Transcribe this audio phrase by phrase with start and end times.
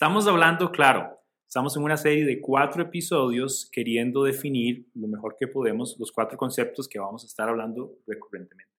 [0.00, 5.48] Estamos hablando, claro, estamos en una serie de cuatro episodios queriendo definir lo mejor que
[5.48, 8.72] podemos los cuatro conceptos que vamos a estar hablando recurrentemente.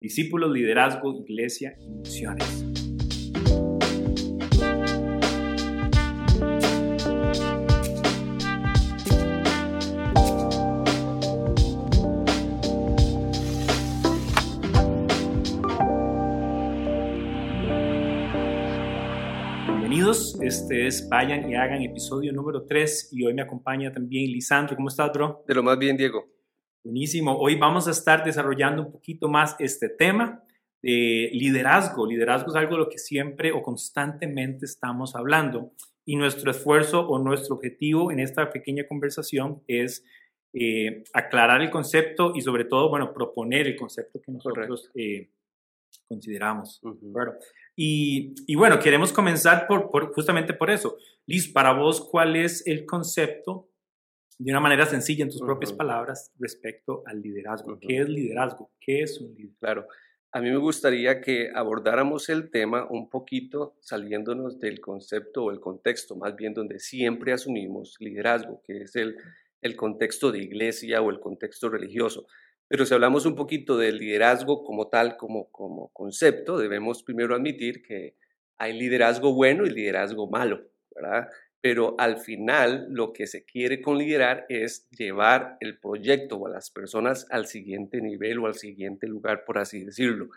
[0.00, 2.81] Discípulos, liderazgo, iglesia y misiones.
[20.62, 23.08] Este es Vayan y Hagan, episodio número 3.
[23.10, 24.76] Y hoy me acompaña también Lisandro.
[24.76, 25.44] ¿Cómo estás, bro?
[25.48, 26.24] De lo más bien, Diego.
[26.84, 27.36] Buenísimo.
[27.36, 30.44] Hoy vamos a estar desarrollando un poquito más este tema
[30.80, 32.06] de liderazgo.
[32.06, 35.72] Liderazgo es algo de lo que siempre o constantemente estamos hablando.
[36.04, 40.04] Y nuestro esfuerzo o nuestro objetivo en esta pequeña conversación es
[40.52, 45.28] eh, aclarar el concepto y sobre todo, bueno, proponer el concepto que nosotros eh,
[46.06, 46.80] consideramos.
[47.74, 50.96] Y, bueno, queremos comenzar por, justamente por eso.
[51.26, 53.68] Liz, para vos, ¿cuál es el concepto,
[54.38, 57.78] de una manera sencilla, en tus propias palabras, respecto al liderazgo?
[57.80, 58.70] ¿Qué es liderazgo?
[58.78, 59.54] ¿Qué es un líder?
[59.58, 59.86] Claro.
[60.34, 65.60] A mí me gustaría que abordáramos el tema un poquito saliéndonos del concepto o el
[65.60, 69.16] contexto, más bien donde siempre asumimos liderazgo, que es el,
[69.60, 72.26] el contexto de iglesia o el contexto religioso.
[72.72, 77.82] Pero si hablamos un poquito del liderazgo como tal, como, como concepto, debemos primero admitir
[77.82, 78.16] que
[78.56, 80.62] hay liderazgo bueno y liderazgo malo,
[80.94, 81.28] ¿verdad?
[81.60, 86.50] Pero al final lo que se quiere con liderar es llevar el proyecto o a
[86.50, 90.30] las personas al siguiente nivel o al siguiente lugar, por así decirlo.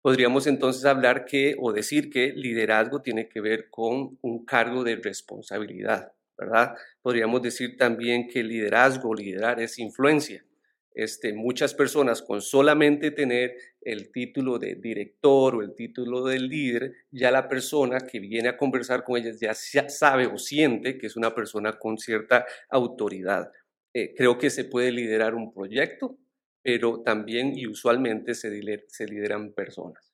[0.00, 4.94] Podríamos entonces hablar que o decir que liderazgo tiene que ver con un cargo de
[4.94, 6.76] responsabilidad, ¿verdad?
[7.02, 10.44] Podríamos decir también que liderazgo o liderar es influencia.
[10.92, 16.92] Este, muchas personas con solamente tener el título de director o el título de líder,
[17.12, 21.16] ya la persona que viene a conversar con ellas ya sabe o siente que es
[21.16, 23.52] una persona con cierta autoridad.
[23.94, 26.18] Eh, creo que se puede liderar un proyecto,
[26.62, 28.50] pero también y usualmente se,
[28.88, 30.12] se lideran personas.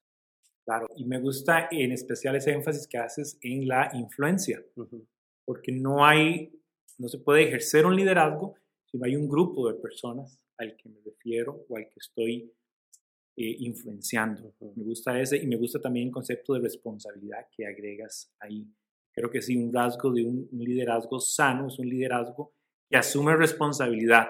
[0.64, 4.62] Claro, y me gusta en especial ese énfasis que haces en la influencia,
[5.44, 6.52] porque no hay,
[6.98, 10.88] no se puede ejercer un liderazgo si no hay un grupo de personas al que
[10.88, 12.52] me refiero o al que estoy
[13.38, 14.54] eh, influenciando.
[14.74, 18.66] Me gusta ese y me gusta también el concepto de responsabilidad que agregas ahí.
[19.12, 22.54] Creo que sí, un rasgo de un, liderazgo sano es un liderazgo
[22.88, 24.28] que asume responsabilidad,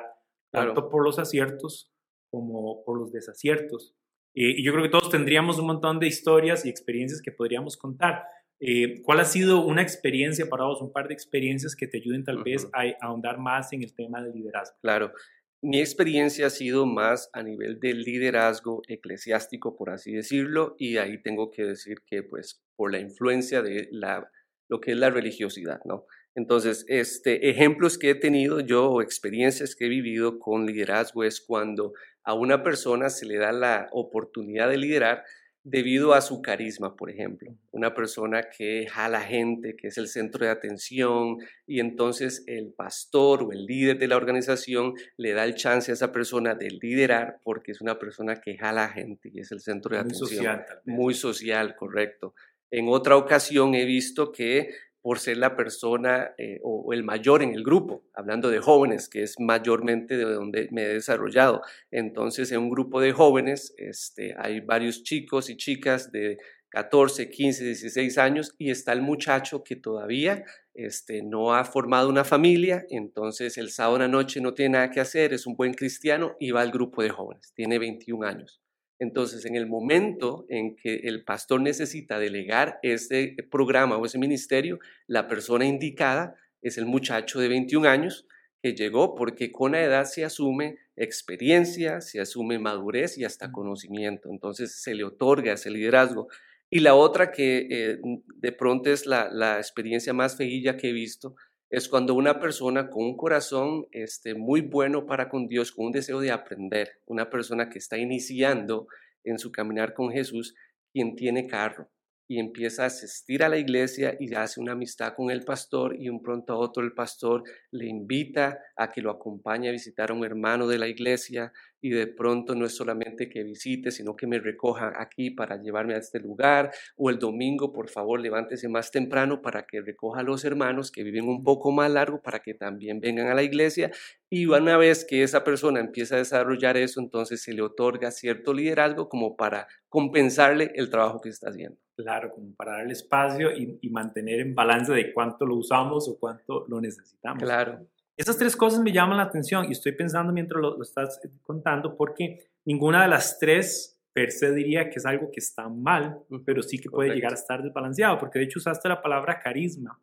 [0.51, 1.93] tanto por los aciertos
[2.31, 3.95] como por los desaciertos.
[4.35, 7.77] Eh, y yo creo que todos tendríamos un montón de historias y experiencias que podríamos
[7.77, 8.25] contar.
[8.59, 12.25] Eh, ¿Cuál ha sido una experiencia para vos, un par de experiencias que te ayuden
[12.25, 14.77] tal vez a, a, ahondar más en el tema del liderazgo?
[14.81, 15.13] Claro,
[15.63, 21.21] mi experiencia ha sido más a nivel del liderazgo eclesiástico, por así decirlo, y ahí
[21.23, 24.31] tengo que decir que pues por la influencia de la,
[24.69, 26.07] lo que es la religiosidad, ¿no?
[26.35, 31.41] Entonces, este, ejemplos que he tenido yo o experiencias que he vivido con liderazgo es
[31.41, 31.95] cuando
[32.25, 35.25] a una persona se le da la oportunidad de liderar
[35.69, 37.53] debido a su carisma, por ejemplo.
[37.73, 43.43] Una persona que jala gente, que es el centro de atención, y entonces el pastor
[43.43, 47.41] o el líder de la organización le da el chance a esa persona de liderar
[47.43, 50.29] porque es una persona que jala gente y es el centro de atención.
[50.29, 52.35] Muy social, Muy social, correcto.
[52.71, 54.71] En otra ocasión he visto que
[55.07, 59.23] por ser la persona eh, o, el mayor en el grupo, hablando de jóvenes, que
[59.23, 61.63] es mayormente de donde me he desarrollado.
[61.93, 66.39] Entonces, en un grupo de jóvenes este, hay varios chicos y chicas de
[66.71, 70.45] 14, 15, 16 años y está el muchacho que todavía
[70.75, 74.91] este, no ha formado una familia, entonces el sábado en la noche no tiene nada
[74.91, 78.61] que hacer, es un buen cristiano y va al grupo de jóvenes, tiene 21 años.
[78.99, 84.79] Entonces, en el momento en que el pastor necesita delegar ese programa o ese ministerio,
[85.07, 88.27] la persona indicada es el muchacho de 21 años
[88.63, 94.31] que llegó porque con la edad se asume experiencia, se asume madurez y hasta conocimiento.
[94.31, 96.29] Entonces, se le otorga ese liderazgo.
[96.71, 97.99] Y la otra que eh,
[98.37, 101.37] de pronto es la, la experiencia más feilla que he visto
[101.69, 105.93] es cuando una persona con un corazón este, muy bueno para con Dios, con un
[105.93, 108.87] deseo de aprender, una persona que está iniciando
[109.25, 110.55] en su caminar con Jesús,
[110.93, 111.91] quien tiene carro,
[112.29, 116.09] y empieza a asistir a la iglesia y hace una amistad con el pastor y
[116.09, 120.15] un pronto a otro el pastor le invita a que lo acompañe a visitar a
[120.15, 124.27] un hermano de la iglesia y de pronto no es solamente que visite, sino que
[124.27, 128.91] me recoja aquí para llevarme a este lugar o el domingo, por favor, levántese más
[128.91, 132.55] temprano para que recoja a los hermanos que viven un poco más largo para que
[132.55, 133.93] también vengan a la iglesia
[134.29, 138.53] y una vez que esa persona empieza a desarrollar eso, entonces se le otorga cierto
[138.53, 141.86] liderazgo como para compensarle el trabajo que está haciendo.
[141.97, 146.19] Claro, como para darle espacio y, y, mantener en balance de cuánto lo usamos o
[146.19, 147.43] cuánto lo necesitamos.
[147.43, 147.87] Claro.
[148.17, 151.97] Esas tres cosas me llaman la atención y estoy pensando mientras lo, lo estás contando
[151.97, 156.63] porque ninguna de las tres per se diría que es algo que está mal, pero
[156.63, 160.01] sí que puede llegar a estar desbalanceado, porque de hecho usaste la palabra carisma.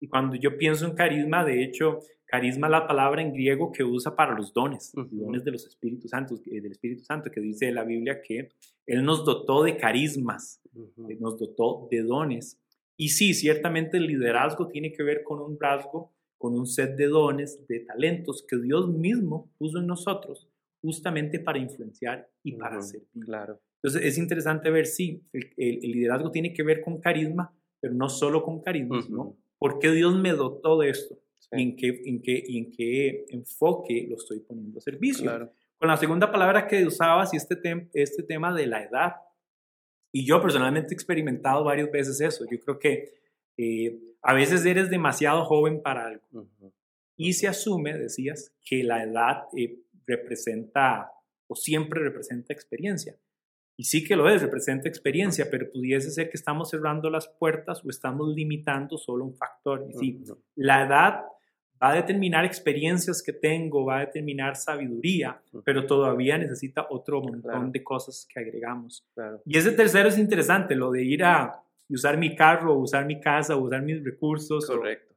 [0.00, 3.82] Y cuando yo pienso en carisma, de hecho, carisma es la palabra en griego que
[3.82, 7.40] usa para los dones, los dones de los Espíritus Santos, eh, del Espíritu Santo, que
[7.40, 8.50] dice la Biblia que
[8.86, 12.60] Él nos dotó de carismas, eh, nos dotó de dones.
[12.96, 17.06] Y sí, ciertamente el liderazgo tiene que ver con un rasgo, con un set de
[17.06, 20.48] dones, de talentos que Dios mismo puso en nosotros
[20.80, 23.08] justamente para influenciar y para servir.
[23.24, 23.60] Claro.
[23.82, 28.42] Entonces es interesante ver si el, liderazgo tiene que ver con carisma, pero no solo
[28.42, 29.36] con carisma, ¿no?
[29.58, 31.18] ¿Por qué Dios me dotó de esto?
[31.52, 35.24] ¿Y, en qué, en, qué, y en qué enfoque lo estoy poniendo a servicio?
[35.24, 35.52] Claro.
[35.78, 39.16] Con la segunda palabra que usabas y este, este tema de la edad.
[40.12, 42.44] Y yo personalmente he experimentado varias veces eso.
[42.50, 43.14] Yo creo que
[43.56, 46.48] eh, a veces eres demasiado joven para algo.
[47.16, 51.12] Y se asume, decías, que la edad eh, representa
[51.46, 53.16] o siempre representa experiencia.
[53.78, 57.84] Y sí que lo es, representa experiencia, pero pudiese ser que estamos cerrando las puertas
[57.84, 59.86] o estamos limitando solo un factor.
[59.88, 60.24] Y sí,
[60.56, 61.20] la edad
[61.80, 67.70] va a determinar experiencias que tengo, va a determinar sabiduría, pero todavía necesita otro montón
[67.70, 69.06] de cosas que agregamos.
[69.44, 73.54] Y ese tercero es interesante, lo de ir a usar mi carro, usar mi casa,
[73.54, 74.66] usar mis recursos.
[74.66, 75.14] Correcto.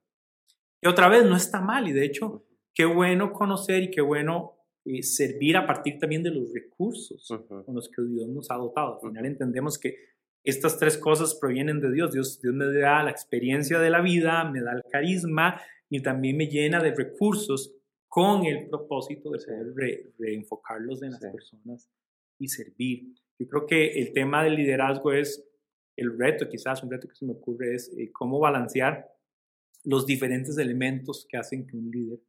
[0.79, 1.87] y otra vez, no está mal.
[1.87, 6.31] Y de hecho, qué bueno conocer y qué bueno eh, servir a partir también de
[6.31, 8.95] los recursos con los que Dios nos ha dotado.
[8.95, 9.95] Al final entendemos que
[10.43, 12.11] estas tres cosas provienen de Dios.
[12.11, 12.41] Dios.
[12.41, 16.47] Dios me da la experiencia de la vida, me da el carisma y también me
[16.47, 17.75] llena de recursos
[18.07, 21.89] con el propósito de poder reenfocarlos en las personas
[22.39, 23.13] y servir.
[23.39, 25.47] Yo creo que el tema del liderazgo es
[25.95, 29.07] el reto, quizás un reto que se me ocurre es eh, cómo balancear
[29.83, 32.19] los diferentes elementos que hacen que un líder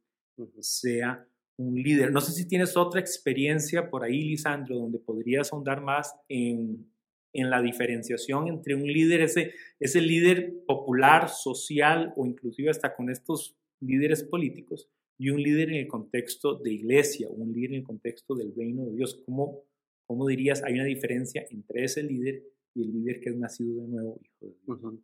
[0.59, 1.27] sea
[1.57, 2.11] un líder.
[2.11, 6.91] No sé si tienes otra experiencia por ahí, Lisandro, donde podrías ahondar más en,
[7.33, 13.09] en la diferenciación entre un líder, ese, ese líder popular, social o inclusive hasta con
[13.09, 14.89] estos líderes políticos,
[15.19, 18.85] y un líder en el contexto de iglesia, un líder en el contexto del reino
[18.85, 19.21] de Dios.
[19.25, 19.63] ¿Cómo,
[20.07, 23.87] cómo dirías hay una diferencia entre ese líder y el líder que es nacido de
[23.87, 24.99] nuevo, hijo de Dios?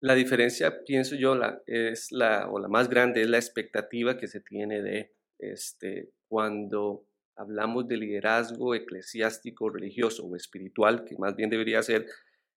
[0.00, 4.28] La diferencia, pienso yo, la, es la, o la más grande es la expectativa que
[4.28, 11.50] se tiene de este, cuando hablamos de liderazgo eclesiástico, religioso o espiritual, que más bien
[11.50, 12.06] debería ser,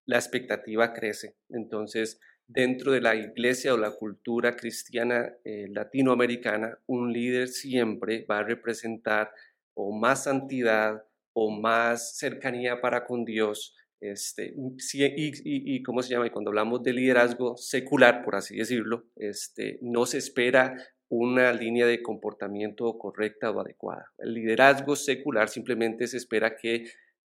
[0.06, 1.36] la expectativa crece.
[1.50, 8.40] Entonces, dentro de la iglesia o la cultura cristiana eh, latinoamericana, un líder siempre va
[8.40, 9.32] a representar
[9.76, 11.04] o más santidad
[11.34, 13.76] o más cercanía para con Dios.
[14.00, 19.08] Este, y, y, cómo se llama, y cuando hablamos de liderazgo secular, por así decirlo,
[19.16, 20.78] este, no se espera
[21.10, 24.12] una línea de comportamiento correcta o adecuada.
[24.18, 26.86] El liderazgo secular simplemente se espera que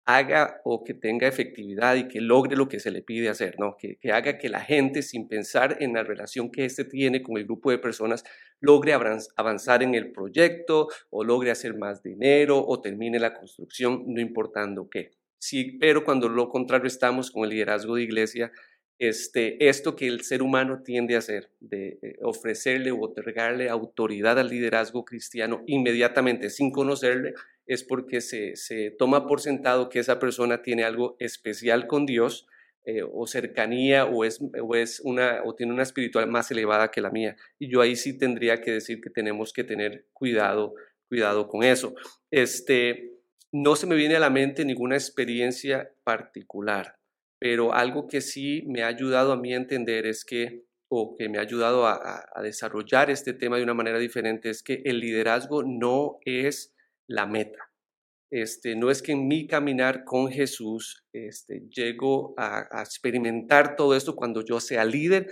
[0.06, 3.76] haga o que tenga efectividad y que logre lo que se le pide hacer, ¿no?
[3.76, 7.46] que, haga que la gente, sin pensar en la relación que éste tiene con el
[7.46, 8.24] grupo de personas,
[8.62, 14.22] logre avanzar en el proyecto o logre hacer más dinero o termine la construcción, no
[14.22, 15.12] importando qué.
[15.40, 18.52] Sí, pero cuando lo contrarrestamos con el liderazgo de iglesia,
[18.98, 24.40] este, esto que el ser humano tiende a hacer, de eh, ofrecerle o otorgarle autoridad
[24.40, 27.34] al liderazgo cristiano inmediatamente sin conocerle,
[27.66, 32.48] es porque se, se toma por sentado que esa persona tiene algo especial con Dios
[32.86, 34.40] eh, o cercanía o, es,
[35.04, 37.36] una, o tiene una espiritual más elevada que la mía.
[37.58, 40.76] Y yo ahí sí tendría que decir que tenemos que tener cuidado,
[41.10, 41.96] cuidado con eso.
[42.30, 43.14] Este,
[43.52, 46.96] no se me viene a la mente ninguna experiencia particular
[47.40, 51.30] pero algo que sí me ha ayudado a mí a entender es que, o que
[51.30, 55.64] me ha ayudado a, desarrollar este tema de una manera diferente, es que el liderazgo
[55.64, 56.74] no es
[57.08, 57.72] la meta.
[58.32, 63.96] Este, no es que en mi caminar con Jesús este, llego a, a experimentar todo
[63.96, 65.28] esto cuando yo sea líder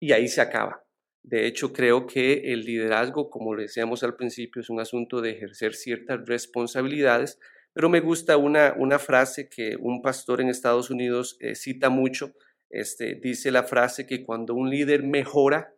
[0.00, 0.84] y ahí se acaba.
[1.24, 5.30] De hecho, creo que el liderazgo, como le decíamos al principio, es un asunto de
[5.30, 7.38] ejercer ciertas responsabilidades,
[7.74, 12.32] pero me gusta una, una frase que un pastor en Estados Unidos eh, cita mucho.
[12.70, 15.74] Este, dice la frase que cuando un líder mejora,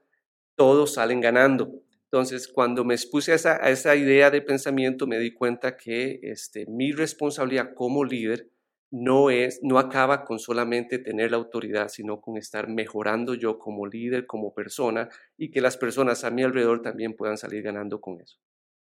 [0.55, 1.73] todos salen ganando.
[2.05, 6.21] Entonces, cuando me expuse a esa, a esa idea de pensamiento, me di cuenta que
[6.23, 8.51] este, mi responsabilidad como líder
[8.91, 13.87] no, es, no acaba con solamente tener la autoridad, sino con estar mejorando yo como
[13.87, 18.21] líder, como persona, y que las personas a mi alrededor también puedan salir ganando con
[18.21, 18.39] eso.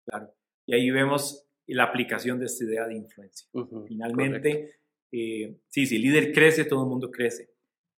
[0.07, 0.35] Claro.
[0.67, 3.49] Y ahí vemos la aplicación de esta idea de influencia.
[3.87, 4.77] Finalmente,
[5.13, 7.49] Eh, sí, el líder crece, todo el mundo crece.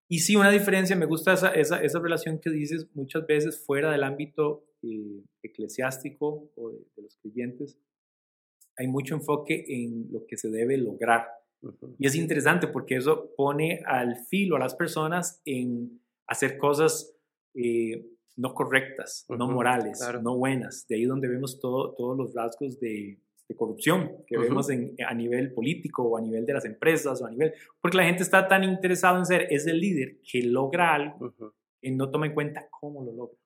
[0.08, 3.90] Y sí, una diferencia, me gusta esa, esa, esa relación que dices muchas veces fuera
[3.90, 7.78] del ámbito eh, eclesiástico o de, los creyentes,
[8.76, 11.26] hay mucho enfoque en lo que se debe lograr.
[11.98, 17.16] Y es interesante porque eso pone al filo a las personas en hacer cosas
[17.54, 18.06] eh,
[18.36, 20.86] no correctas, no morales, no buenas.
[20.86, 25.14] De ahí donde vemos todo, todos los rasgos de, de corrupción que vemos en, a
[25.14, 27.54] nivel político o a nivel de las empresas o a nivel...
[27.80, 31.34] Porque la gente está tan interesada en ser ese líder que logra algo
[31.80, 33.38] y no toma en cuenta cómo lo logra.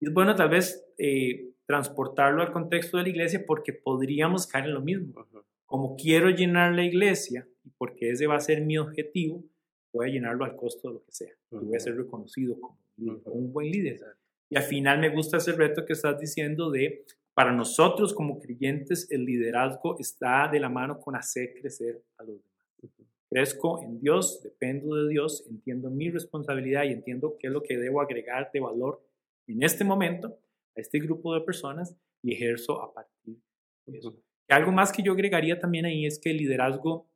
[0.00, 4.66] Y es bueno tal vez eh, transportarlo al contexto de la iglesia porque podríamos caer
[4.66, 5.26] en lo mismo.
[5.64, 9.44] Como quiero llenar la iglesia y porque ese va a ser mi objetivo,
[9.92, 11.32] voy a llenarlo al costo de lo que sea.
[11.52, 14.00] Y voy a ser reconocido como un buen líder.
[14.48, 17.04] Y al final me gusta ese reto que estás diciendo de,
[17.36, 22.38] para nosotros como creyentes, el liderazgo está de la mano con hacer crecer a los
[22.38, 22.96] demás.
[23.28, 27.76] Crezco en Dios, dependo de Dios, entiendo mi responsabilidad y entiendo qué es lo que
[27.76, 29.06] debo agregar de valor
[29.48, 30.38] en este momento
[30.74, 33.36] a este grupo de personas y ejerzo a partir
[33.84, 34.16] de eso.
[34.48, 37.06] algo más que yo agregaría también ahí es que el liderazgo,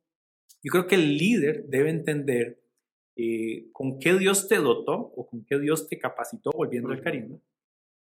[0.61, 2.61] yo creo que el líder debe entender
[3.15, 7.39] eh, con qué Dios te dotó o con qué Dios te capacitó, volviendo al carisma,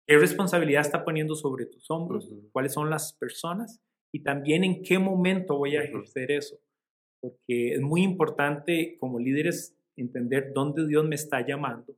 [0.08, 4.98] qué responsabilidad está poniendo sobre tus hombros, cuáles son las personas y también en qué
[4.98, 6.58] momento voy a ejercer eso.
[7.20, 11.94] Porque es muy importante como líderes entender dónde Dios me está llamando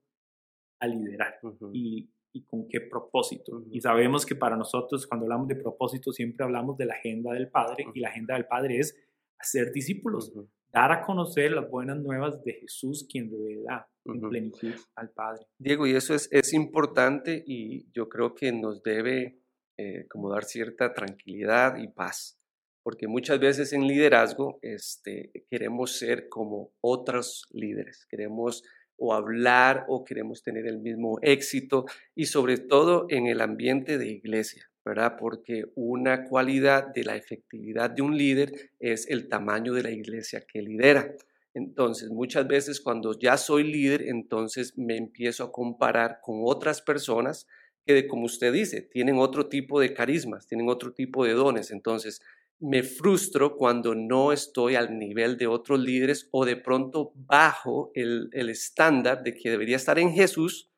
[0.80, 1.38] a liderar
[1.72, 3.62] y, y con qué propósito.
[3.70, 7.48] Y sabemos que para nosotros cuando hablamos de propósito siempre hablamos de la agenda del
[7.48, 8.96] Padre y la agenda del Padre es
[9.38, 10.32] hacer discípulos,
[10.72, 15.46] dar a conocer las buenas nuevas de Jesús, quien revela en plenitud al Padre.
[15.58, 19.40] Diego, y eso es, es importante y yo creo que nos debe
[19.78, 22.38] eh, como dar cierta tranquilidad y paz,
[22.82, 28.62] porque muchas veces en liderazgo este, queremos ser como otros líderes, queremos
[28.98, 34.08] o hablar o queremos tener el mismo éxito y sobre todo en el ambiente de
[34.08, 35.16] iglesia, ¿verdad?
[35.18, 40.44] Porque una cualidad de la efectividad de un líder es el tamaño de la iglesia
[40.46, 41.14] que lidera.
[41.54, 47.46] Entonces, muchas veces cuando ya soy líder, entonces me empiezo a comparar con otras personas
[47.84, 51.70] que, como usted dice, tienen otro tipo de carismas, tienen otro tipo de dones.
[51.70, 52.20] Entonces,
[52.60, 58.30] me frustro cuando no estoy al nivel de otros líderes o de pronto bajo el,
[58.32, 60.69] estándar de que debería estar en Jesús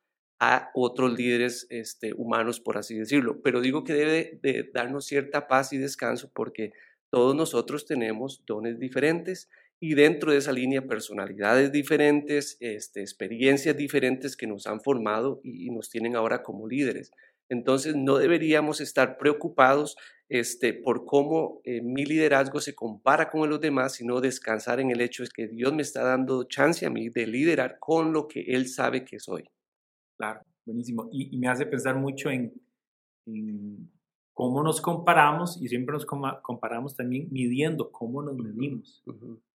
[0.44, 3.40] a otros líderes este, humanos, por así decirlo.
[3.42, 6.72] Pero digo que debe de darnos cierta paz y descanso porque
[7.10, 14.36] todos nosotros tenemos dones diferentes y dentro de esa línea personalidades diferentes, este, experiencias diferentes
[14.36, 17.12] que nos han formado y nos tienen ahora como líderes.
[17.48, 19.96] Entonces no deberíamos estar preocupados
[20.28, 25.02] este, por cómo eh, mi liderazgo se compara con los demás, sino descansar en el
[25.02, 28.40] hecho de que Dios me está dando chance a mí de liderar con lo que
[28.48, 29.44] Él sabe que soy.
[30.22, 31.08] Claro, buenísimo.
[31.10, 32.52] Y, me hace pensar mucho en,
[34.32, 39.02] cómo nos comparamos y siempre nos comparamos también midiendo cómo nos medimos.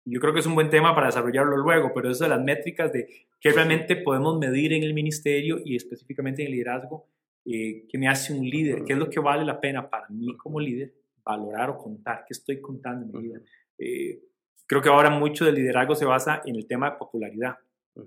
[0.05, 2.93] Yo creo que es un buen tema para desarrollarlo luego, pero eso de las métricas
[2.93, 3.07] de
[3.39, 7.07] qué realmente podemos medir en el ministerio y específicamente en el liderazgo
[7.45, 10.37] eh, que me hace un líder, qué es lo que vale la pena para mí
[10.37, 10.93] como líder
[11.25, 13.41] valorar o contar, qué estoy contando en mi vida.
[13.79, 14.19] Eh,
[14.67, 17.57] creo que ahora mucho del liderazgo se basa en el tema de popularidad.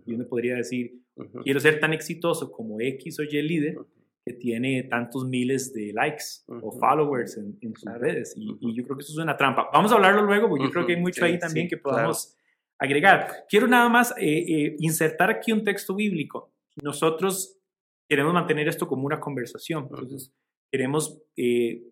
[0.06, 1.02] Y uno podría decir,
[1.44, 3.78] quiero ser tan exitoso como X o Y líder
[4.26, 8.34] que tiene tantos miles de likes o followers en, sus redes.
[8.38, 9.70] Y, yo creo que eso es una trampa.
[9.74, 12.36] Vamos a hablarlo luego, porque yo creo que hay mucho ahí también que podamos
[12.78, 13.46] agregar.
[13.50, 16.54] Quiero nada más eh, insertar aquí un texto bíblico.
[16.82, 17.58] Nosotros
[18.08, 19.88] queremos mantener esto como una conversación.
[19.90, 20.34] Entonces,
[20.72, 21.84] queremos eh,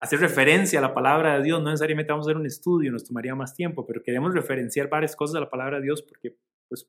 [0.00, 1.62] hacer referencia a la palabra de Dios.
[1.62, 5.16] No necesariamente vamos a hacer un estudio, nos tomaría más tiempo, pero queremos referenciar varias
[5.16, 6.36] cosas de la palabra de Dios porque
[6.68, 6.88] pues,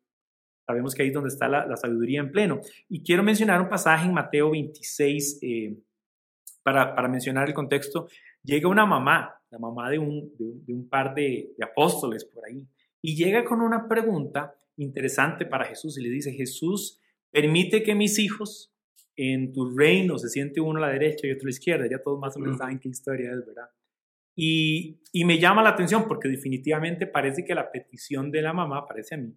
[0.68, 2.60] sabemos que ahí es donde está la, sabiduría en pleno.
[2.88, 5.78] Y quiero mencionar un pasaje en Mateo 26, eh,
[6.62, 8.08] para, para, mencionar el contexto.
[8.44, 12.68] Llega una mamá, la mamá de un, de un, par de, de apóstoles por ahí,
[13.02, 18.18] y llega con una pregunta interesante para Jesús y le dice, Jesús, Permite que mis
[18.20, 18.74] hijos
[19.16, 21.88] en tu reino se siente uno a la derecha y otro a la izquierda.
[21.90, 23.70] Ya todos más o menos saben qué historia es, ¿verdad?
[24.36, 28.86] Y, y, me llama la atención porque definitivamente parece que la petición de la mamá,
[28.86, 29.36] parece a mí,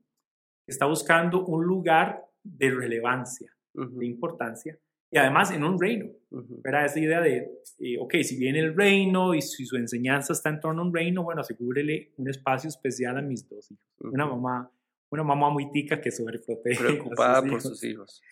[0.71, 4.79] está buscando un lugar de relevancia, de importancia,
[5.13, 6.87] y además en un reino, ¿verdad?
[6.87, 7.51] Esa idea de,
[7.81, 10.95] eh, ok, si viene el reino y si su enseñanza está en torno a un
[10.95, 13.85] reino, bueno, asegúrele un espacio especial a mis dos hijos.
[13.99, 14.71] Una mamá
[15.11, 16.83] una mamá muy tica que sobreprotege.
[16.85, 18.23] Preocupada por sus hijos.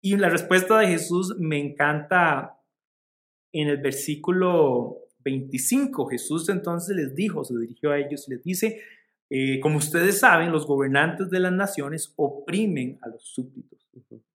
[0.00, 2.58] Y la respuesta de Jesús me encanta
[3.52, 6.06] en el versículo 25.
[6.06, 8.80] Jesús entonces les dijo, se dirigió a ellos, les dice,
[9.34, 13.88] Eh, como ustedes saben, los gobernantes de las naciones oprimen a los súbditos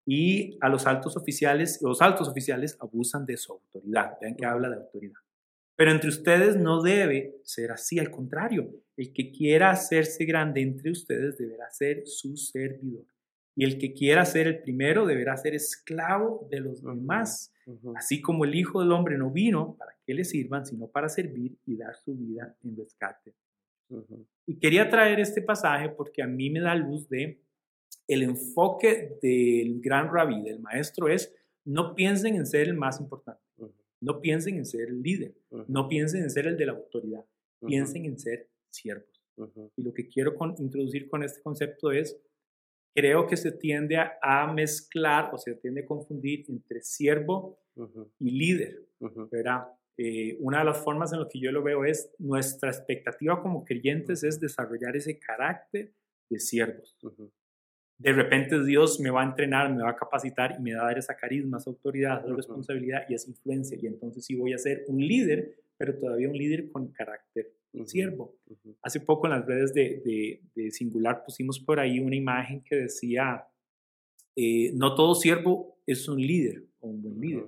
[0.08, 4.14] y a los altos oficiales, los altos oficiales abusan de su autoridad.
[4.20, 5.20] Vean que habla de autoridad.
[5.76, 10.90] Pero entre ustedes no debe ser así, al contrario, el que quiera hacerse grande entre
[10.90, 13.06] ustedes deberá ser su servidor.
[13.56, 17.54] Y el que quiera ser el primero deberá ser esclavo de los demás,
[17.96, 21.56] así como el Hijo del Hombre no vino para que le sirvan, sino para servir
[21.68, 23.36] y dar su vida en rescate.
[24.46, 27.42] Y quería traer este pasaje porque a mí me da luz de
[28.08, 31.34] el enfoque del gran rabí, del maestro, es
[31.66, 33.42] no piensen en ser el más importante.
[34.00, 35.36] No piensen en ser el líder,
[35.68, 37.26] no piensen en ser el de la autoridad,
[37.66, 39.22] piensen en ser siervos.
[39.76, 42.16] Y lo que quiero introducir con este concepto es,
[42.96, 47.60] creo que se tiende a, mezclar o se tiende a confundir entre siervo
[48.20, 48.88] y líder,
[49.32, 49.68] ¿verdad?
[49.98, 53.66] Eh, una de las formas en las que yo lo veo es nuestra expectativa como
[53.66, 55.92] creyentes es desarrollar ese carácter
[56.30, 56.96] de siervos.
[57.98, 60.86] De repente Dios me va a entrenar, me va a capacitar y me va a
[60.86, 63.78] dar esa carisma, esa autoridad, esa responsabilidad y esa influencia.
[63.82, 67.52] Y entonces sí voy a ser un líder, pero todavía un líder con carácter
[67.86, 68.36] siervo.
[68.82, 73.46] Hace poco en las redes de, de, Singular pusimos por ahí una imagen que decía,
[74.36, 77.46] eh, no todo siervo es un líder o un buen líder,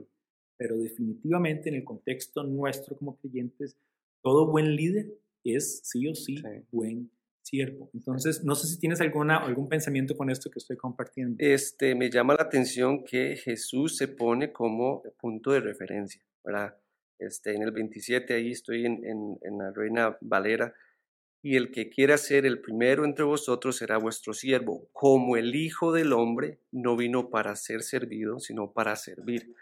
[0.59, 3.77] pero definitivamente en el contexto nuestro como creyentes,
[4.21, 5.07] todo buen líder
[5.45, 6.43] es sí o sí, sí.
[6.69, 7.09] buen
[7.41, 7.89] siervo.
[7.93, 11.37] Entonces, no sé si tienes alguna, algún pensamiento con esto que estoy compartiendo.
[11.39, 16.75] Este, me llama la atención que Jesús se pone como punto de referencia, ¿verdad?
[17.17, 20.73] Este, en el 27, ahí estoy en, en, la Reina Valera,
[21.41, 25.93] y el que quiera ser el primero entre vosotros será vuestro siervo, como el Hijo
[25.93, 29.55] del Hombre no vino para ser servido, sino para servir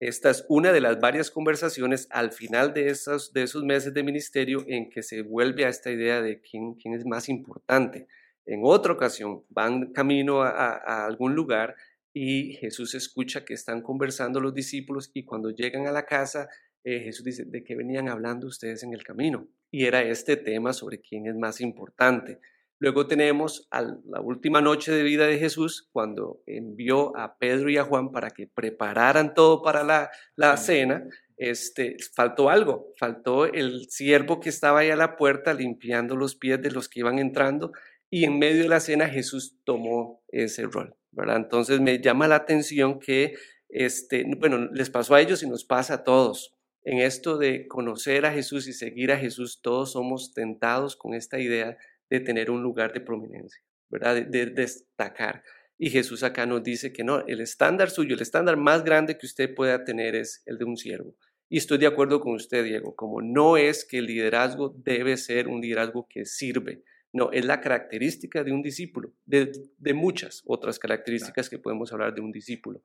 [0.00, 4.02] esta es una de las varias conversaciones al final de esos, de esos meses de
[4.02, 8.06] ministerio en que se vuelve a esta idea de quién, quién es más importante.
[8.46, 11.76] En otra ocasión van camino a, algún lugar
[12.12, 16.48] y Jesús escucha que están conversando los discípulos y cuando llegan a la casa,
[16.84, 19.48] eh, Jesús dice, ¿de qué venían hablando ustedes en el camino?
[19.70, 22.40] Y era este tema sobre quién es más importante.
[22.84, 27.78] Luego tenemos a la última noche de vida de Jesús, cuando envió a Pedro y
[27.78, 31.08] a Juan para que prepararan todo para la, la cena.
[31.38, 36.60] Este, faltó algo, faltó el siervo que estaba ahí a la puerta limpiando los pies
[36.60, 37.72] de los que iban entrando
[38.10, 41.36] y en medio de la cena Jesús tomó ese rol, ¿verdad?
[41.36, 43.32] Entonces me llama la atención que,
[43.70, 46.54] este, bueno, les pasó a ellos y nos pasa a todos.
[46.82, 51.38] En esto de conocer a Jesús y seguir a Jesús, todos somos tentados con esta
[51.38, 51.78] idea
[52.10, 54.26] de tener un lugar de prominencia, ¿verdad?
[54.26, 55.42] De, destacar.
[55.76, 59.26] Y Jesús acá nos dice que no, el estándar suyo, el estándar más grande que
[59.26, 61.16] usted pueda tener es el de un siervo.
[61.48, 65.48] Y estoy de acuerdo con usted, Diego, como no es que el liderazgo debe ser
[65.48, 66.82] un liderazgo que sirve,
[67.14, 72.20] no, es la característica de un discípulo, de, muchas otras características que podemos hablar de
[72.20, 72.82] un discípulo.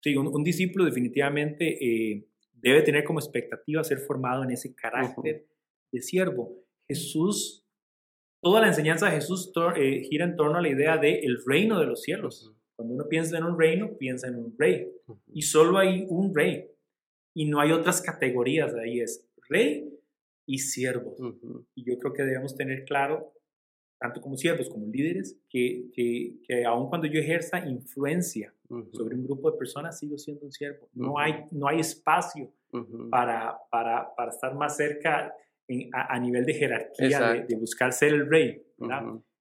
[0.00, 5.46] Sí, un, discípulo definitivamente eh, debe tener como expectativa ser formado en ese carácter
[5.92, 6.64] de siervo.
[6.88, 7.61] Jesús
[8.42, 11.78] Toda la enseñanza de Jesús eh, gira en torno a la idea de el reino
[11.78, 12.52] de los cielos.
[12.74, 14.90] Cuando uno piensa en un reino, piensa en un rey.
[15.32, 16.68] Y solo hay un rey.
[17.34, 18.98] Y no hay otras categorías ahí.
[18.98, 19.88] Es rey
[20.44, 21.16] y siervos.
[21.76, 23.32] Y yo creo que debemos tener claro,
[24.00, 28.52] tanto como siervos como líderes, que, que, que aun cuando yo ejerza influencia
[28.92, 30.88] sobre un grupo de personas, sigo siendo un siervo.
[30.94, 32.52] No, hay, no hay espacio
[33.08, 35.32] para, para, para estar más cerca
[35.92, 38.62] a, nivel de jerarquía, de, buscar ser el rey.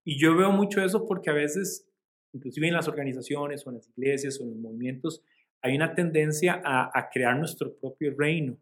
[0.03, 1.87] Y yo veo mucho eso porque a veces,
[2.33, 5.23] inclusive en las organizaciones o en las iglesias o en los movimientos,
[5.61, 8.57] hay una tendencia a, crear nuestro propio reino.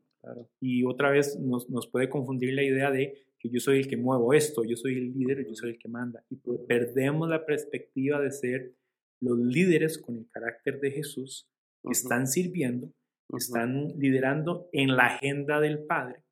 [0.59, 3.95] Y otra vez nos, nos, puede confundir la idea de que yo soy el que
[3.95, 6.23] muevo esto, yo soy el líder, yo soy el que manda.
[6.29, 8.73] Y pues perdemos la perspectiva de ser
[9.21, 11.47] los líderes con el carácter de Jesús
[11.83, 12.91] que están sirviendo,
[13.37, 16.23] están liderando en la agenda del Padre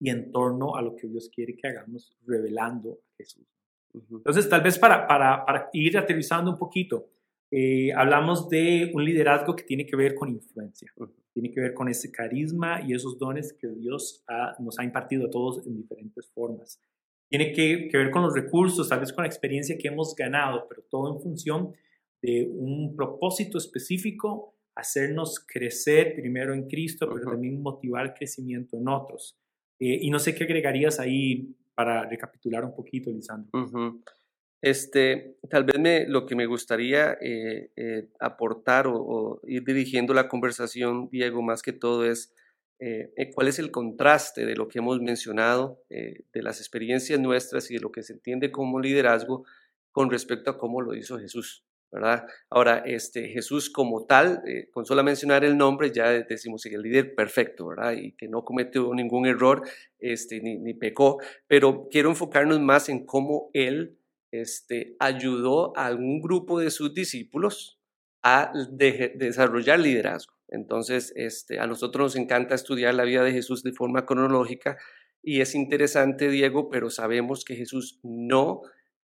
[0.00, 3.46] y en torno a lo que Dios quiere que hagamos, revelando a Jesús.
[3.92, 7.10] Entonces, tal vez para, para, para ir aterrizando un poquito,
[7.50, 10.92] eh, hablamos de un liderazgo que tiene que ver con influencia,
[11.32, 14.24] tiene que ver con ese carisma y esos dones que Dios
[14.58, 16.80] nos ha impartido a todos en diferentes formas.
[17.28, 20.66] Tiene que, que, ver con los recursos, tal vez con la experiencia que hemos ganado,
[20.68, 21.72] pero todo en función
[22.22, 29.38] de un propósito específico, hacernos crecer primero en Cristo, pero también motivar crecimiento en otros.
[29.78, 33.50] Eh, y no sé qué agregarías ahí para recapitular un poquito, Lisandro.
[34.62, 40.28] Este, tal vez me, lo que me gustaría eh, eh, aportar o, ir dirigiendo la
[40.28, 42.32] conversación, Diego, más que todo es
[43.34, 47.80] cuál es el contraste de lo que hemos mencionado, de las experiencias nuestras y de
[47.80, 49.46] lo que se entiende como liderazgo
[49.90, 51.64] con respecto a cómo lo hizo Jesús.
[51.90, 52.26] ¿Verdad?
[52.50, 54.42] Ahora, este, Jesús como tal,
[54.72, 57.92] con solo mencionar el nombre, ya decimos que el líder perfecto, ¿verdad?
[57.92, 59.62] Y que no cometió ningún error
[59.98, 63.98] este, ni, ni pecó, pero quiero enfocarnos más en cómo él
[64.32, 67.78] este, ayudó a algún grupo de sus discípulos
[68.22, 70.34] a desarrollar liderazgo.
[70.48, 74.76] Entonces, este, a nosotros nos encanta estudiar la vida de Jesús de forma cronológica
[75.26, 78.60] y es interesante, Diego, pero sabemos que Jesús no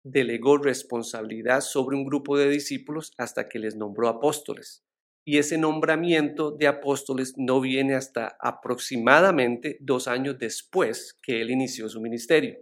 [0.04, 4.84] delegó responsabilidad sobre un grupo de discípulos hasta que les nombró apóstoles.
[5.24, 11.88] Y ese nombramiento de apóstoles no viene hasta aproximadamente dos años después que él inició
[11.88, 12.58] su ministerio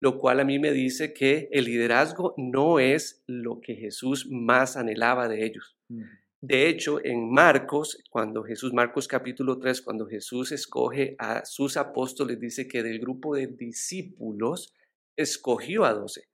[0.00, 4.76] lo cual a mí me dice que el liderazgo no es lo que Jesús más
[4.76, 5.76] anhelaba de ellos.
[6.40, 12.40] De hecho, en Marcos, cuando Jesús, Marcos capítulo 3, cuando Jesús escoge a sus apóstoles,
[12.40, 14.74] dice que del grupo de discípulos
[15.16, 16.28] escogió a doce.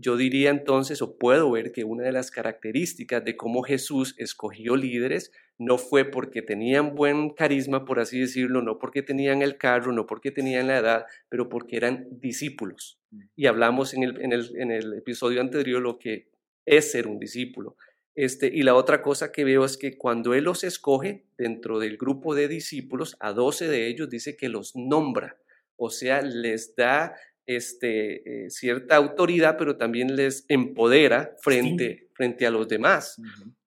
[0.00, 4.76] Yo diría entonces, o puedo ver que una de las características de cómo Jesús escogió
[4.76, 9.90] líderes no fue porque tenían buen carisma, por así decirlo, no porque tenían el carro,
[9.92, 13.00] no porque tenían la edad, pero porque eran discípulos.
[13.10, 13.20] Mm.
[13.34, 16.28] Y hablamos en el, en el, en el episodio anterior lo que
[16.64, 17.76] es ser un discípulo.
[18.14, 21.96] Este, y la otra cosa que veo es que cuando Él los escoge dentro del
[21.96, 25.38] grupo de discípulos, a doce de ellos dice que los nombra,
[25.76, 27.14] o sea, les da
[27.48, 33.20] este, eh, cierta autoridad, pero también les empodera frente, frente a los demás.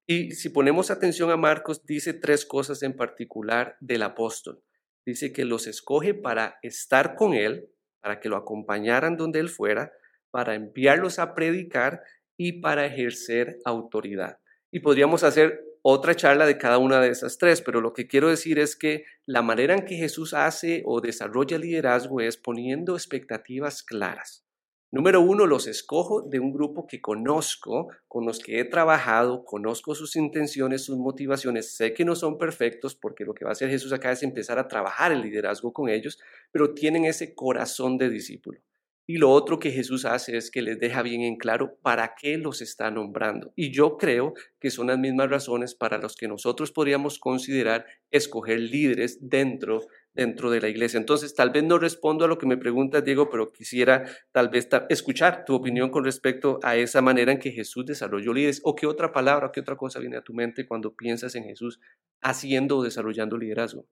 [0.06, 4.62] Y si ponemos atención a Marcos, dice tres cosas en particular del apóstol.
[5.04, 7.70] Dice que los escoge para estar con él,
[8.02, 9.92] para que lo acompañaran donde él fuera,
[10.30, 12.04] para enviarlos a predicar
[12.38, 14.38] y para ejercer autoridad.
[14.72, 18.30] Y podríamos hacer otra charla de cada una de esas tres, pero lo que quiero
[18.30, 23.82] decir es que la manera en que Jesús hace o desarrolla liderazgo es poniendo expectativas
[23.82, 24.46] claras.
[24.94, 29.96] Número uno, los escojo de un grupo que conozco, con los que he trabajado, conozco
[29.96, 33.70] sus intenciones, sus motivaciones, sé que no son perfectos porque lo que va a hacer
[33.70, 36.20] Jesús acá es empezar a trabajar el liderazgo con ellos,
[36.52, 38.60] pero tienen ese corazón de discípulo.
[39.08, 42.38] Y lo otro que Jesús hace es que les deja bien en claro para qué
[42.38, 43.52] los está nombrando.
[43.56, 48.60] Y yo creo que son las mismas razones para las que nosotros podríamos considerar escoger
[48.60, 49.82] líderes dentro
[50.14, 50.98] dentro de la iglesia.
[50.98, 54.68] Entonces, tal vez no respondo a lo que me preguntas, Diego, pero quisiera tal vez
[54.90, 58.88] escuchar tu opinión con respecto a esa manera en que Jesús desarrolló líderes o qué
[58.88, 61.80] otra palabra, qué otra cosa viene a tu mente cuando piensas en Jesús
[62.22, 63.86] haciendo o desarrollando liderazgo.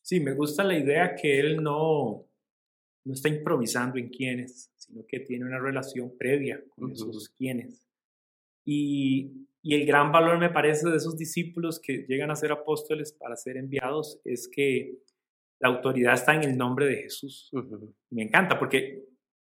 [0.00, 2.26] Sí, me gusta la idea que él no,
[3.04, 7.84] no está improvisando en quiénes, sino que tiene una relación previa con esos quiénes.
[8.64, 13.12] Y, y, el gran valor, me parece, de esos discípulos que llegan a ser apóstoles
[13.12, 14.98] para ser enviados es que
[15.62, 17.50] la autoridad está en el nombre de Jesús.
[18.10, 19.04] Me encanta porque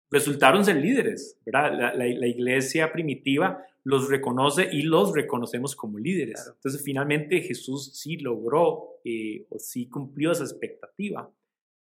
[0.09, 1.93] resultaron ser líderes, ¿verdad?
[1.95, 6.51] La, iglesia primitiva los reconoce y los reconocemos como líderes.
[6.55, 11.29] Entonces, finalmente Jesús sí logró eh, o sí cumplió esa expectativa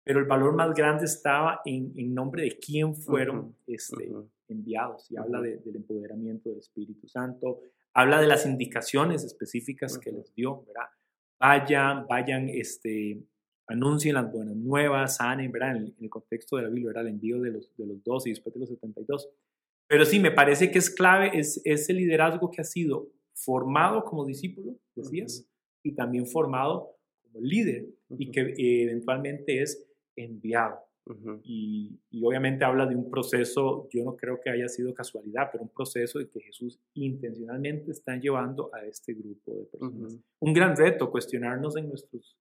[0.03, 4.11] pero el valor más grande estaba en, en nombre de quién fueron este,
[4.47, 5.09] enviados.
[5.11, 7.61] Y habla del empoderamiento del Espíritu Santo,
[7.93, 10.89] habla de las indicaciones específicas que les dio, ¿verdad?
[11.39, 13.23] Vayan, vayan, este,
[13.67, 15.77] anuncien las buenas nuevas, sanen, ¿verdad?
[15.77, 17.03] En, el contexto de la Biblia, ¿verdad?
[17.03, 19.29] El envío de los, de los 12 y después de los 72.
[19.87, 24.25] Pero sí, me parece que es clave es, ese liderazgo que ha sido formado como
[24.25, 25.47] discípulo, decías,
[25.83, 27.87] y también formado como líder,
[28.17, 30.79] y que eh, eventualmente es enviado.
[31.43, 35.69] y, obviamente habla de un proceso, yo no creo que haya sido casualidad, pero un
[35.69, 40.17] proceso de que Jesús intencionalmente está llevando a este grupo de personas.
[40.39, 42.37] Un gran reto, cuestionarnos en nuestros,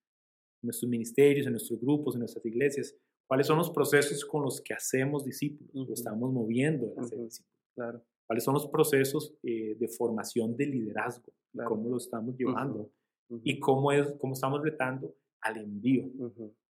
[0.62, 2.94] nuestros ministerios, en nuestros grupos, en nuestras iglesias,
[3.26, 7.56] cuáles son los procesos con los que hacemos discípulos, o estamos moviendo a hacer discípulos.
[7.74, 8.02] Claro.
[8.26, 11.33] ¿Cuáles son los procesos eh, de formación de liderazgo?
[11.64, 12.90] ¿Cómo lo estamos llevando?
[13.42, 16.09] Y cómo, es, cómo estamos retando al envío.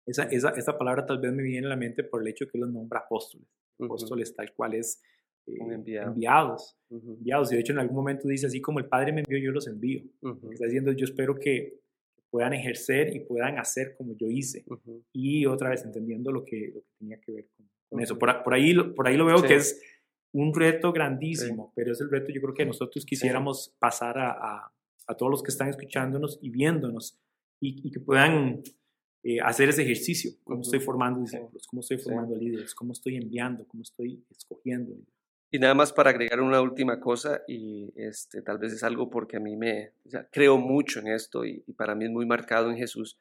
[0.06, 2.58] Esa, esa, esa, palabra tal vez me viene a la mente por el hecho que
[2.58, 3.48] los nombra apóstoles.
[3.80, 5.02] Apóstoles tal cual es
[5.48, 6.78] eh, enviados.
[6.90, 7.52] enviados.
[7.52, 9.68] Y de hecho en algún momento dice, así como el Padre me envió, yo los
[9.68, 10.04] envío.
[10.52, 11.82] Está diciendo, yo espero que
[12.30, 14.66] puedan ejercer y puedan hacer como yo hice.
[15.14, 17.48] Y otra vez entendiendo lo que, lo que tenía que ver
[17.90, 18.18] con, eso.
[18.18, 19.82] Por, por, ahí, por ahí lo veo que es
[20.34, 24.74] un reto grandísimo, pero es el reto yo creo que nosotros quisiéramos pasar a, a,
[25.08, 27.20] a, todos los que están escuchándonos y viéndonos
[27.60, 28.64] y, y que puedan
[29.24, 33.68] eh, hacer ese ejercicio, cómo estoy formando discípulos, cómo estoy formando líderes, cómo estoy enviando,
[33.68, 34.96] cómo estoy escogiendo.
[35.52, 39.38] Y nada más para agregar una última cosa, y este, tal vez es algo porque
[39.38, 39.92] a mí me,
[40.32, 43.18] creo mucho en esto y, para mí es muy marcado en Jesús,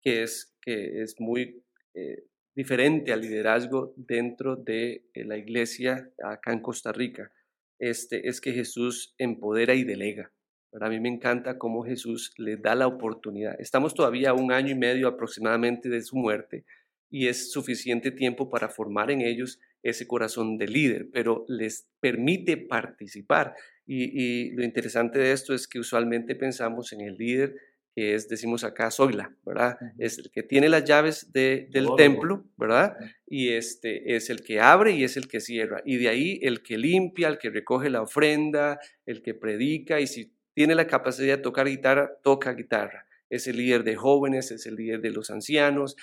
[0.00, 1.62] que es, que es muy
[1.94, 7.32] eh, diferente al liderazgo dentro de eh, la iglesia acá en Costa Rica,
[7.78, 10.32] este, es que Jesús empodera y delega.
[10.80, 13.60] A mí me encanta cómo Jesús les da la oportunidad.
[13.60, 16.64] Estamos todavía a un año y medio aproximadamente de su muerte
[17.10, 22.56] y es suficiente tiempo para formar en ellos ese corazón de líder, pero les permite
[22.56, 23.54] participar.
[23.86, 27.54] Y, lo interesante de esto es que usualmente pensamos en el líder
[27.94, 29.76] que es, decimos acá, Zoila, ¿verdad?
[29.98, 32.96] Es el que tiene las llaves del templo, ¿verdad?
[33.26, 35.82] Y este es el que abre y es el que cierra.
[35.84, 40.06] Y de ahí el que limpia, el que recoge la ofrenda, el que predica y
[40.06, 43.06] si tiene la capacidad de tocar guitarra, toca guitarra.
[43.30, 45.96] Es el líder de jóvenes, es el líder de los ancianos,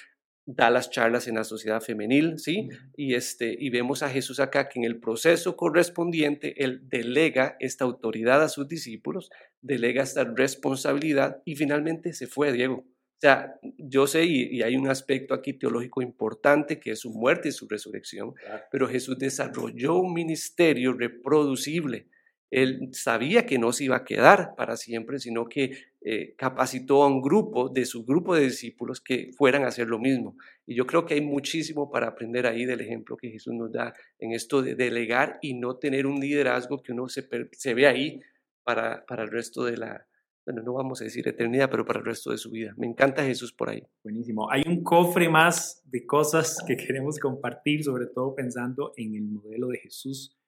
[0.45, 2.69] da las charlas en la sociedad femenil, ¿sí?
[2.97, 7.85] Y, este, y vemos a Jesús acá que en el proceso correspondiente él delega esta
[7.85, 9.29] autoridad a sus discípulos,
[9.61, 12.77] delega esta responsabilidad y finalmente se fue, Diego.
[12.77, 17.49] O sea, yo sé, y, hay un aspecto aquí teológico importante que es su muerte
[17.49, 18.33] y su resurrección,
[18.71, 22.07] pero Jesús desarrolló un ministerio reproducible
[22.51, 27.07] él sabía que no se iba a quedar para siempre, sino que eh, capacitó a
[27.07, 30.35] un grupo de su grupo de discípulos que fueran a hacer lo mismo.
[30.65, 33.93] Y yo creo que hay muchísimo para aprender ahí del ejemplo que Jesús nos da
[34.17, 38.19] en esto de delegar y no tener un liderazgo que uno se, se ve ahí
[38.63, 40.07] para, para el resto de la,
[40.45, 42.73] bueno, no vamos a decir eternidad, pero para el resto de su vida.
[42.77, 43.83] Me encanta Jesús por ahí.
[44.03, 44.49] Buenísimo.
[44.51, 49.67] Hay un cofre más de cosas que queremos compartir, sobre todo pensando en el modelo
[49.67, 50.38] de Jesús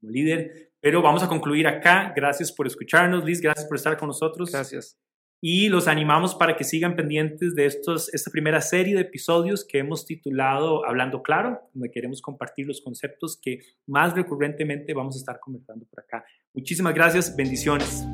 [0.00, 0.72] como líder.
[0.80, 2.12] Pero vamos a concluir acá.
[2.14, 3.40] Gracias por escucharnos, Liz.
[3.40, 4.52] Gracias por estar con nosotros.
[4.52, 4.98] Gracias.
[5.40, 9.78] Y los animamos para que sigan pendientes de estos, esta primera serie de episodios que
[9.78, 15.38] hemos titulado Hablando Claro, donde queremos compartir los conceptos que más recurrentemente vamos a estar
[15.38, 16.24] conversando por acá.
[16.54, 17.36] Muchísimas gracias.
[17.36, 18.06] Bendiciones.